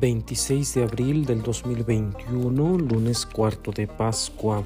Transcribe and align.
26 0.00 0.74
de 0.76 0.82
abril 0.82 1.26
del 1.26 1.42
2021, 1.42 2.78
lunes 2.78 3.26
cuarto 3.26 3.70
de 3.70 3.86
Pascua. 3.86 4.64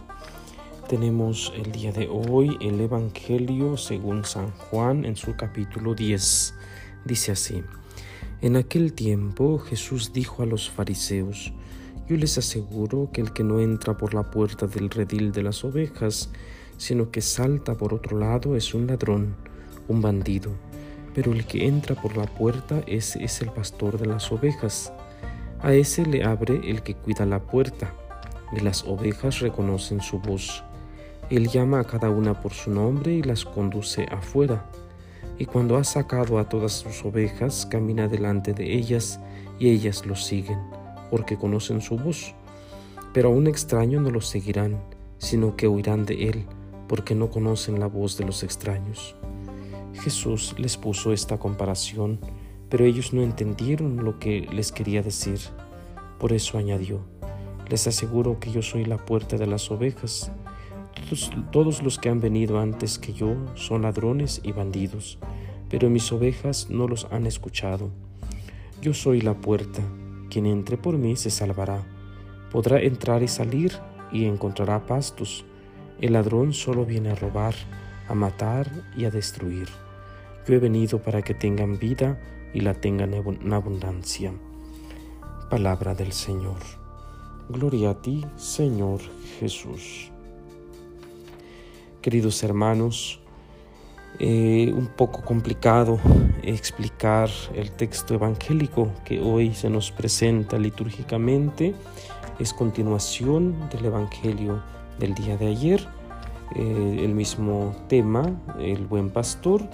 Tenemos 0.88 1.52
el 1.56 1.72
día 1.72 1.90
de 1.90 2.08
hoy 2.08 2.56
el 2.60 2.80
Evangelio 2.80 3.76
según 3.76 4.24
San 4.24 4.52
Juan 4.52 5.04
en 5.04 5.16
su 5.16 5.34
capítulo 5.34 5.96
10. 5.96 6.55
Dice 7.05 7.32
así, 7.32 7.64
En 8.42 8.55
aquel 8.55 8.92
tiempo 8.92 9.59
Jesús 9.59 10.12
dijo 10.12 10.45
a 10.45 10.46
los 10.46 10.70
fariseos, 10.70 11.52
Yo 12.06 12.16
les 12.16 12.38
aseguro 12.38 13.10
que 13.12 13.20
el 13.20 13.32
que 13.32 13.42
no 13.42 13.59
entra 13.59 13.98
por 13.98 14.14
la 14.14 14.30
puerta 14.30 14.69
del 14.69 14.88
redil 14.88 15.32
de 15.32 15.42
las 15.42 15.64
ovejas, 15.64 16.30
sino 16.77 17.10
que 17.10 17.20
salta 17.20 17.74
por 17.74 17.92
otro 17.92 18.20
lado 18.20 18.55
es 18.55 18.73
un 18.73 18.87
ladrón, 18.87 19.34
un 19.88 20.01
bandido. 20.01 20.52
Pero 21.12 21.32
el 21.32 21.45
que 21.45 21.66
entra 21.66 22.01
por 22.01 22.16
la 22.16 22.27
puerta, 22.27 22.84
es 22.87 23.16
el 23.16 23.51
pastor 23.51 23.98
de 23.98 24.06
las 24.06 24.30
ovejas. 24.30 24.92
A 25.64 25.73
ese 25.73 26.04
le 26.04 26.23
abre 26.24 26.60
el 26.68 26.82
que 26.82 26.95
cuida 26.95 27.24
la 27.24 27.38
puerta, 27.38 27.95
y 28.52 28.60
las 28.60 28.84
ovejas 28.84 29.41
reconocen 29.41 30.02
su 30.02 30.18
voz. 30.18 30.62
Él 31.30 31.48
llama 31.48 31.80
a 31.80 31.84
cada 31.84 32.10
una 32.10 32.38
por 32.38 32.52
su 32.52 32.70
nombre 32.70 33.14
y 33.14 33.22
las 33.22 33.46
conduce 33.46 34.05
afuera. 34.10 34.70
Y 35.38 35.46
cuando 35.46 35.78
ha 35.78 35.84
sacado 35.84 36.38
a 36.38 36.50
todas 36.50 36.72
sus 36.72 37.02
ovejas, 37.06 37.64
camina 37.64 38.08
delante 38.08 38.52
de 38.52 38.74
ellas, 38.74 39.19
y 39.58 39.70
ellas 39.70 40.05
lo 40.05 40.16
siguen, 40.16 40.58
porque 41.10 41.38
conocen 41.38 41.80
su 41.80 41.96
voz. 41.96 42.34
Pero 43.14 43.30
a 43.30 43.33
un 43.33 43.46
extraño 43.46 44.02
no 44.02 44.10
lo 44.10 44.20
seguirán, 44.20 44.78
sino 45.16 45.56
que 45.56 45.66
huirán 45.66 46.05
de 46.05 46.28
él, 46.28 46.44
porque 46.88 47.14
no 47.14 47.30
conocen 47.30 47.80
la 47.80 47.86
voz 47.86 48.19
de 48.19 48.27
los 48.27 48.42
extraños. 48.42 49.16
Jesús 49.94 50.55
les 50.58 50.77
puso 50.77 51.14
esta 51.14 51.38
comparación 51.38 52.20
pero 52.74 52.87
ellos 52.87 53.12
no 53.12 53.23
entendieron 53.23 54.05
lo 54.05 54.19
que 54.19 54.48
les 54.53 54.72
quería 54.72 55.00
decir. 55.00 55.39
Por 56.19 56.33
eso 56.33 56.58
añadió, 56.58 57.05
les 57.69 57.86
aseguro 57.86 58.41
que 58.41 58.50
yo 58.50 58.62
soy 58.62 58.84
la 58.84 58.97
puerta 58.97 59.36
de 59.36 59.47
las 59.47 59.70
ovejas. 59.70 60.33
Todos, 61.52 61.84
los 61.84 62.00
que 62.00 62.08
han 62.08 62.20
venido 62.20 62.58
antes 62.58 62.98
que 62.98 63.12
yo 63.12 63.36
son 63.55 63.83
ladrones 63.83 64.41
y 64.42 64.50
bandidos, 64.50 65.20
pero 65.70 65.89
mis 65.89 66.11
ovejas 66.11 66.69
no 66.69 66.89
los 66.89 67.06
han 67.12 67.28
escuchado. 67.28 67.92
Yo 68.83 68.92
soy 68.92 69.20
la 69.20 69.34
puerta, 69.34 69.80
quien 70.28 70.45
entre 70.45 70.77
por 70.77 70.98
mí 70.98 71.14
se 71.14 71.30
salvará. 71.30 71.86
Podrá 72.50 72.80
entrar 72.80 73.22
y 73.22 73.28
salir 73.28 73.78
y 74.11 74.25
encontrará 74.25 74.84
pastos. 74.84 75.45
El 76.00 76.14
ladrón 76.14 76.52
solo 76.52 76.84
viene 76.84 77.11
a 77.11 77.14
robar, 77.14 77.55
a 78.08 78.14
matar 78.14 78.69
y 78.97 79.05
a 79.05 79.12
destruir. 79.12 79.69
Yo 80.47 80.55
he 80.55 80.59
venido 80.59 80.98
para 81.00 81.23
que 81.23 81.33
tengan 81.33 81.78
vida 81.78 82.20
y 82.53 82.61
la 82.61 82.75
tengan 82.75 83.14
en 83.14 83.53
abundancia. 83.53 84.33
Palabra 85.48 85.95
del 85.95 86.12
Señor. 86.12 86.59
Gloria 87.48 87.91
a 87.91 88.03
ti, 88.03 88.27
Señor 88.36 89.01
Jesús. 89.41 90.11
Queridos 92.03 92.42
hermanos, 92.42 93.20
eh, 94.19 94.70
un 94.77 94.89
poco 94.89 95.23
complicado 95.23 95.98
explicar 96.42 97.31
el 97.55 97.70
texto 97.73 98.12
evangélico 98.12 98.92
que 99.06 99.20
hoy 99.20 99.55
se 99.55 99.70
nos 99.70 99.91
presenta 99.91 100.58
litúrgicamente. 100.58 101.75
Es 102.39 102.53
continuación 102.53 103.69
del 103.70 103.86
Evangelio 103.86 104.62
del 104.98 105.14
día 105.14 105.39
de 105.39 105.47
ayer, 105.47 105.89
eh, 106.55 107.01
el 107.01 107.14
mismo 107.14 107.75
tema, 107.89 108.39
el 108.58 108.86
buen 108.86 109.11
pastor, 109.11 109.69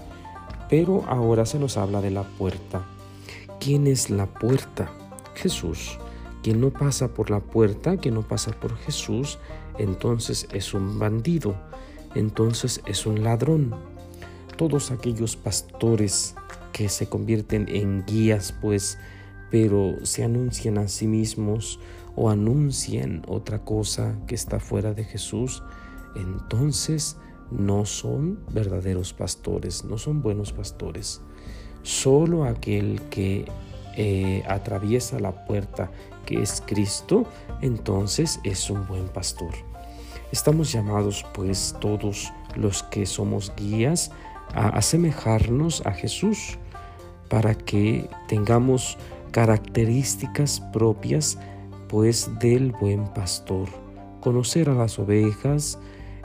pero 0.71 1.05
ahora 1.09 1.45
se 1.45 1.59
nos 1.59 1.77
habla 1.77 2.01
de 2.01 2.13
la 2.13 2.23
puerta. 2.23 2.87
¿Quién 3.59 3.89
es 3.89 4.09
la 4.09 4.27
puerta? 4.27 4.93
Jesús. 5.35 5.99
Quien 6.43 6.61
no 6.61 6.71
pasa 6.71 7.09
por 7.09 7.29
la 7.29 7.41
puerta, 7.41 7.97
quien 7.97 8.15
no 8.15 8.23
pasa 8.23 8.53
por 8.53 8.77
Jesús, 8.79 9.39
entonces 9.79 10.49
es 10.53 10.73
un 10.73 10.99
bandido, 10.99 11.55
entonces 12.15 12.81
es 12.87 13.05
un 13.05 13.23
ladrón. 13.23 13.75
Todos 14.57 14.91
aquellos 14.91 15.37
pastores 15.37 16.37
que 16.73 16.89
se 16.89 17.09
convierten 17.09 17.67
en 17.69 18.05
guías, 18.07 18.55
pues, 18.63 18.97
pero 19.51 19.97
se 20.05 20.25
anuncian 20.25 20.79
a 20.79 20.89
sí 20.89 21.07
mismos 21.09 21.81
o 22.15 22.31
anuncian 22.31 23.23
otra 23.27 23.65
cosa 23.65 24.17
que 24.27 24.35
está 24.35 24.61
fuera 24.61 24.95
de 24.95 25.05
Jesús, 25.05 25.63
entonces 26.15 27.17
no 27.51 27.85
son 27.85 28.41
verdaderos 28.53 29.13
pastores, 29.13 29.85
no 29.85 29.99
son 29.99 30.23
buenos 30.23 30.53
pastores. 30.53 31.21
Solo 31.83 32.45
aquel 32.45 33.01
que 33.11 33.47
eh, 33.97 34.43
atraviesa 34.49 35.19
la 35.19 35.45
puerta 35.45 35.91
que 36.27 36.43
es 36.43 36.63
Cristo, 36.67 37.25
entonces 37.61 38.41
es 38.45 38.71
un 38.71 38.87
buen 38.87 39.09
pastor. 39.09 39.53
Estamos 40.33 40.71
llamados 40.71 41.27
pues 41.35 41.75
todos 41.81 42.33
los 42.55 42.83
que 42.85 43.07
somos 43.07 43.53
guías 43.57 44.13
a 44.55 44.69
asemejarnos 44.69 45.85
a 45.87 45.93
Jesús 45.93 46.59
para 47.29 47.55
que 47.55 48.09
tengamos 48.29 48.97
características 49.33 50.61
propias 50.73 51.39
pues 51.89 52.31
del 52.39 52.73
buen 52.73 53.05
pastor. 53.09 53.69
Conocer 54.21 54.69
a 54.69 54.75
las 54.75 54.99
ovejas, 54.99 55.79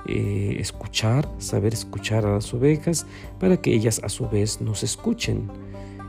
eh, 0.08 0.58
escuchar, 0.60 1.28
saber 1.38 1.74
escuchar 1.74 2.26
a 2.26 2.34
las 2.34 2.54
ovejas 2.54 3.06
para 3.40 3.58
que 3.58 3.74
ellas 3.74 4.02
a 4.04 4.10
su 4.10 4.30
vez 4.30 4.62
nos 4.62 4.84
escuchen. 4.84 5.50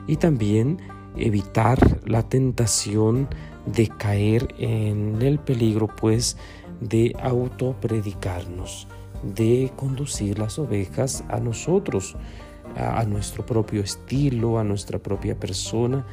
Y 0.06 0.16
también 0.16 0.78
evitar 1.16 1.78
la 2.04 2.22
tentación 2.22 3.28
de 3.66 3.88
caer 3.88 4.54
en 4.58 5.20
el 5.22 5.38
peligro 5.38 5.88
pues 5.88 6.36
de 6.80 7.14
autopredicarnos, 7.20 8.86
de 9.22 9.72
conducir 9.76 10.38
las 10.38 10.58
ovejas 10.58 11.24
a 11.28 11.40
nosotros, 11.40 12.16
a, 12.76 13.04
nuestro 13.04 13.46
propio 13.46 13.82
estilo, 13.82 14.58
a 14.58 14.64
nuestra 14.64 14.98
propia 14.98 15.38
persona, 15.38 16.06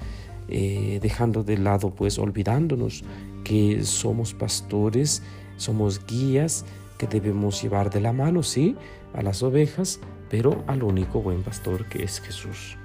eh, 0.47 0.99
dejando 1.01 1.43
de 1.43 1.57
lado 1.57 1.93
pues 1.93 2.17
olvidándonos 2.17 3.03
que 3.43 3.83
somos 3.83 4.33
pastores, 4.33 5.21
somos 5.57 6.05
guías, 6.05 6.65
debemos 7.07 7.61
llevar 7.61 7.89
de 7.89 8.01
la 8.01 8.13
mano, 8.13 8.43
sí, 8.43 8.75
a 9.13 9.21
las 9.21 9.43
ovejas, 9.43 9.99
pero 10.29 10.63
al 10.67 10.83
único 10.83 11.21
buen 11.21 11.43
pastor 11.43 11.85
que 11.87 12.03
es 12.03 12.19
Jesús. 12.19 12.77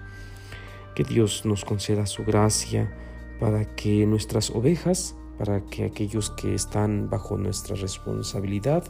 Que 0.94 1.04
Dios 1.04 1.44
nos 1.44 1.64
conceda 1.64 2.06
su 2.06 2.24
gracia 2.24 2.92
para 3.40 3.64
que 3.76 4.06
nuestras 4.06 4.50
ovejas, 4.50 5.16
para 5.38 5.64
que 5.64 5.84
aquellos 5.84 6.30
que 6.30 6.54
están 6.54 7.08
bajo 7.08 7.36
nuestra 7.36 7.76
responsabilidad, 7.76 8.84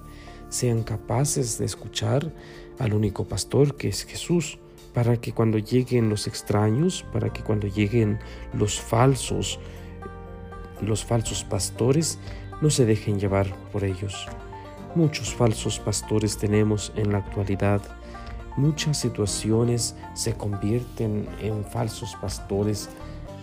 sean 0.49 0.83
capaces 0.83 1.59
de 1.59 1.67
escuchar 1.67 2.33
al 2.79 2.95
único 2.95 3.27
pastor 3.27 3.77
que 3.77 3.89
es 3.89 4.05
Jesús, 4.05 4.59
para 4.95 5.21
que 5.21 5.33
cuando 5.33 5.59
lleguen 5.59 6.09
los 6.09 6.27
extraños, 6.27 7.05
para 7.13 7.33
que 7.33 7.43
cuando 7.43 7.69
lleguen 7.69 8.19
los 8.55 8.81
falsos, 8.81 9.61
los 10.81 11.05
falsos 11.05 11.45
pastores, 11.45 12.19
no 12.61 12.71
se 12.71 12.87
dejen 12.87 13.21
llevar 13.21 13.55
por 13.71 13.85
ellos. 13.85 14.27
Muchos 14.99 15.33
falsos 15.33 15.79
pastores 15.79 16.37
tenemos 16.39 16.93
en 16.97 17.13
la 17.13 17.19
actualidad. 17.19 17.81
Muchas 18.57 18.99
situaciones 18.99 19.95
se 20.15 20.35
convierten 20.35 21.29
en 21.41 21.65
falsos 21.65 22.17
pastores. 22.21 22.91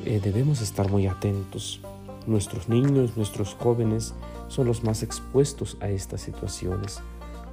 Eh, 0.04 0.20
debemos 0.22 0.60
estar 0.60 0.92
muy 0.92 1.08
atentos. 1.08 1.80
Nuestros 2.28 2.68
niños, 2.68 3.16
nuestros 3.16 3.54
jóvenes 3.54 4.14
son 4.50 4.68
los 4.68 4.84
más 4.84 5.02
expuestos 5.02 5.78
a 5.80 5.88
estas 5.88 6.20
situaciones. 6.20 7.00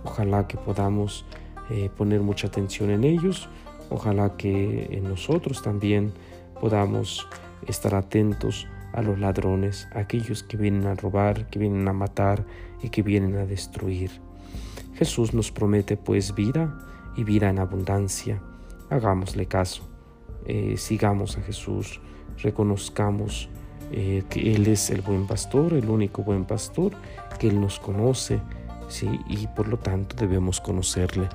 Ojalá 0.02 0.48
que 0.48 0.56
podamos 0.56 1.24
eh, 1.70 1.88
poner 1.96 2.22
mucha 2.22 2.48
atención 2.48 2.90
en 2.90 3.04
ellos. 3.04 3.48
Ojalá 3.88 4.37
que 4.37 4.88
en 4.90 5.05
nosotros 5.05 5.62
también 5.62 6.12
podamos 6.60 7.28
estar 7.69 7.94
atentos 7.94 8.66
a 8.93 9.03
los 9.03 9.19
ladrones, 9.19 9.89
aquellos 9.93 10.43
que 10.43 10.56
vienen 10.56 10.87
a 10.87 10.94
robar, 10.94 11.49
que 11.49 11.59
vienen 11.59 11.87
a 11.89 11.93
matar 11.93 12.44
y 12.83 12.89
que 12.91 13.03
vienen 13.03 13.37
a 13.37 13.47
destruir. 13.47 14.11
Jesús 14.94 15.35
nos 15.35 15.50
promete 15.50 15.97
pues 15.97 16.35
vida 16.35 16.79
y 17.17 17.25
vida 17.25 17.49
en 17.49 17.59
abundancia. 17.59 18.41
Hagámosle 18.91 19.47
caso, 19.47 19.89
eh, 20.47 20.77
sigamos 20.77 21.39
a 21.39 21.43
Jesús, 21.43 22.00
reconozcamos 22.39 23.49
eh, 23.91 24.23
que 24.29 24.55
Él 24.55 24.67
es 24.69 24.91
el 24.91 25.03
buen 25.03 25.27
pastor, 25.27 25.75
el 25.75 25.89
único 25.89 26.23
buen 26.23 26.44
pastor, 26.44 26.93
que 27.39 27.49
Él 27.49 27.61
nos 27.61 27.79
conoce, 27.79 28.41
¿sí? 28.89 29.09
y 29.29 29.47
por 29.49 29.69
lo 29.69 29.79
tanto 29.79 30.17
debemos 30.17 30.61
conocerle. 30.61 31.29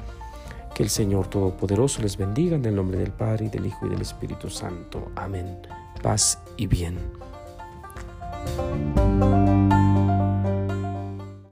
Que 0.74 0.84
el 0.84 0.90
Señor 0.90 1.28
Todopoderoso 1.28 2.04
les 2.04 2.18
bendiga 2.18 2.56
en 2.56 2.66
el 2.66 2.76
nombre 2.76 3.00
del 3.00 3.12
Padre, 3.12 3.46
y 3.46 3.50
del 3.50 3.66
Hijo 3.66 3.88
y 3.88 3.90
del 3.90 4.02
Espíritu 4.02 4.50
Santo. 4.50 5.12
Amén. 5.16 5.58
Paz 6.04 6.40
y 6.56 6.68
bien. 6.68 6.98
you 8.56 8.97